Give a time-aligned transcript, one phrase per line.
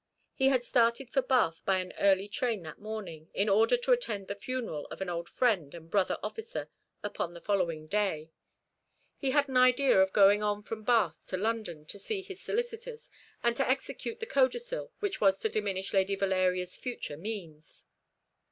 [0.33, 4.27] He had started for Bath by an early train that morning, in order to attend
[4.27, 6.69] the funeral of an old friend and brother officer
[7.03, 8.31] upon the following day.
[9.19, 13.11] He had an idea of going on from Bath to London, to see his solicitors,
[13.43, 17.85] and to execute the codicil which was to diminish Lady Valeria's future means.